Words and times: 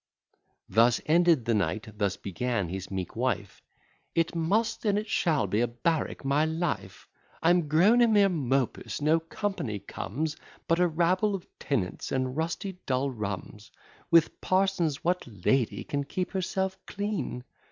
Thus 0.67 0.99
ended 1.05 1.45
the 1.45 1.53
knight; 1.53 1.89
thus 1.95 2.17
began 2.17 2.69
his 2.69 2.89
meek 2.89 3.15
wife: 3.15 3.61
"It 4.15 4.33
must, 4.33 4.83
and 4.83 4.97
it 4.97 5.07
shall 5.07 5.45
be 5.45 5.61
a 5.61 5.67
barrack, 5.67 6.25
my 6.25 6.43
life. 6.43 7.07
I'm 7.43 7.67
grown 7.67 8.01
a 8.01 8.07
mere 8.07 8.27
mopus; 8.27 8.99
no 8.99 9.19
company 9.19 9.77
comes 9.77 10.37
But 10.67 10.79
a 10.79 10.87
rabble 10.87 11.35
of 11.35 11.45
tenants, 11.59 12.11
and 12.11 12.35
rusty 12.35 12.79
dull 12.87 13.11
rums. 13.11 13.69
With 14.09 14.41
parsons 14.41 15.03
what 15.03 15.27
lady 15.45 15.83
can 15.83 16.05
keep 16.05 16.31
herself 16.31 16.79
clean? 16.87 17.43